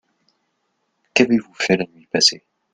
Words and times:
Qu'avez-vous 1.13 1.53
fait 1.53 1.77
la 1.77 1.85
nuit 1.85 2.07
passée? 2.11 2.43